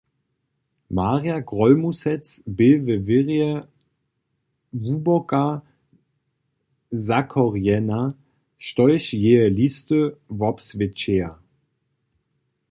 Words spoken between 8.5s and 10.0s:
štož jeje listy